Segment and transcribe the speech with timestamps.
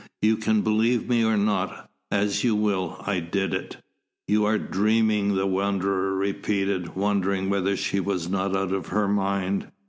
[0.23, 2.97] You can believe me or not; as you will.
[3.05, 3.77] I did it."
[4.27, 9.67] "You are dreaming," the Wanderer repeated, wondering whether she were not out of her mind.